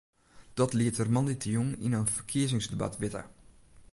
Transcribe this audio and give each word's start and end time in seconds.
Dat 0.57 0.73
liet 0.77 0.97
er 1.01 1.11
moandeitejûn 1.15 1.69
yn 1.85 1.97
in 1.99 2.11
ferkiezingsdebat 2.15 2.93
witte. 3.01 3.23